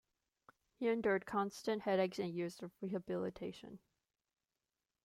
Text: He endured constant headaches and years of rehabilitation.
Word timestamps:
He 0.73 0.87
endured 0.87 1.27
constant 1.27 1.83
headaches 1.83 2.17
and 2.17 2.33
years 2.33 2.63
of 2.63 2.71
rehabilitation. 2.81 3.77